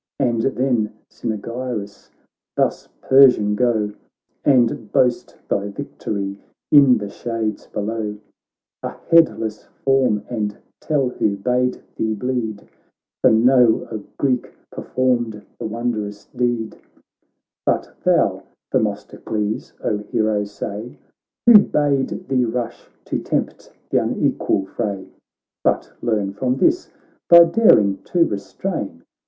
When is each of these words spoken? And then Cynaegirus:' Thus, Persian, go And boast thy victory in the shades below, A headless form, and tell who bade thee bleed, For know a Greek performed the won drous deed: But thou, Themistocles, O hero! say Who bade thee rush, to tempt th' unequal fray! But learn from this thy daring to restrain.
And 0.19 0.41
then 0.41 0.91
Cynaegirus:' 1.11 2.09
Thus, 2.57 2.89
Persian, 3.03 3.53
go 3.53 3.93
And 4.43 4.91
boast 4.91 5.37
thy 5.47 5.67
victory 5.67 6.39
in 6.71 6.97
the 6.97 7.07
shades 7.07 7.67
below, 7.67 8.17
A 8.81 8.89
headless 9.11 9.65
form, 9.85 10.23
and 10.27 10.57
tell 10.79 11.09
who 11.09 11.37
bade 11.37 11.83
thee 11.97 12.15
bleed, 12.15 12.67
For 13.21 13.29
know 13.29 13.87
a 13.91 13.99
Greek 14.17 14.51
performed 14.71 15.45
the 15.59 15.67
won 15.67 15.93
drous 15.93 16.25
deed: 16.35 16.79
But 17.63 17.93
thou, 18.03 18.41
Themistocles, 18.71 19.73
O 19.83 19.97
hero! 19.97 20.45
say 20.45 20.97
Who 21.45 21.59
bade 21.59 22.27
thee 22.27 22.45
rush, 22.45 22.89
to 23.05 23.19
tempt 23.21 23.71
th' 23.91 23.93
unequal 23.97 24.65
fray! 24.65 25.09
But 25.63 25.93
learn 26.01 26.33
from 26.33 26.55
this 26.55 26.89
thy 27.29 27.43
daring 27.43 27.99
to 28.05 28.25
restrain. 28.25 29.03